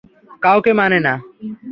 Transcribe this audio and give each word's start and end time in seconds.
কাউকে 0.41 0.71
মানে 0.73 0.99
না। 0.99 1.13